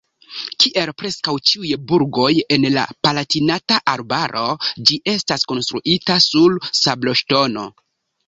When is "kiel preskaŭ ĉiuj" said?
0.63-1.73